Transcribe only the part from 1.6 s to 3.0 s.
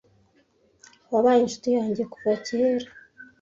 yanjye kuva kera.